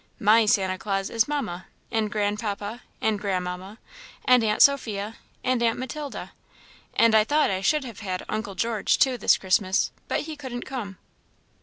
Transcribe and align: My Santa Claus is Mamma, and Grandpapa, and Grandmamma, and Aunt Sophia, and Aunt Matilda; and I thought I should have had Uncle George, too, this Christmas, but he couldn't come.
My 0.19 0.47
Santa 0.47 0.79
Claus 0.79 1.11
is 1.11 1.27
Mamma, 1.27 1.67
and 1.91 2.11
Grandpapa, 2.11 2.81
and 3.01 3.19
Grandmamma, 3.21 3.77
and 4.25 4.43
Aunt 4.43 4.63
Sophia, 4.63 5.17
and 5.43 5.61
Aunt 5.61 5.77
Matilda; 5.77 6.31
and 6.95 7.13
I 7.13 7.23
thought 7.23 7.51
I 7.51 7.61
should 7.61 7.83
have 7.83 7.99
had 7.99 8.25
Uncle 8.27 8.55
George, 8.55 8.97
too, 8.97 9.15
this 9.19 9.37
Christmas, 9.37 9.91
but 10.07 10.21
he 10.21 10.35
couldn't 10.35 10.63
come. 10.65 10.97